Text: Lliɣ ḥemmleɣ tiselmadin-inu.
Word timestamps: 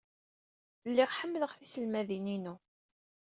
Lliɣ 0.89 1.09
ḥemmleɣ 1.19 1.51
tiselmadin-inu. 1.53 2.55